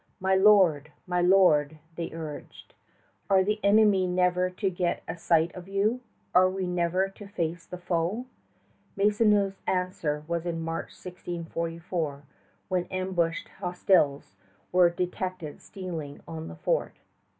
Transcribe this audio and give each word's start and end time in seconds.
"My 0.19 0.33
lord, 0.33 0.91
my 1.05 1.21
lord," 1.21 1.77
they 1.95 2.11
urged, 2.11 2.73
"are 3.29 3.43
the 3.43 3.59
enemy 3.63 4.07
never 4.07 4.49
to 4.49 4.69
get 4.71 5.03
a 5.07 5.15
sight 5.15 5.53
of 5.53 5.67
you? 5.67 6.01
Are 6.33 6.49
we 6.49 6.65
never 6.65 7.07
to 7.09 7.27
face 7.27 7.67
the 7.67 7.77
foe?" 7.77 8.25
Maisonneuve's 8.95 9.61
answer 9.67 10.23
was 10.27 10.43
in 10.47 10.59
March, 10.59 10.85
1644, 10.93 12.23
when 12.67 12.85
ambushed 12.85 13.49
hostiles 13.59 14.35
were 14.71 14.89
detected 14.89 15.61
stealing 15.61 16.19
on 16.27 16.47
the 16.47 16.55
fort. 16.55 16.95